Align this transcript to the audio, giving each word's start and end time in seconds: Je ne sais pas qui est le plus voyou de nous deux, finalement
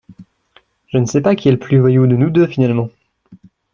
Je 0.87 0.97
ne 0.97 1.05
sais 1.05 1.21
pas 1.21 1.35
qui 1.35 1.47
est 1.47 1.51
le 1.51 1.59
plus 1.59 1.77
voyou 1.77 2.07
de 2.07 2.15
nous 2.15 2.31
deux, 2.31 2.47
finalement 2.47 2.89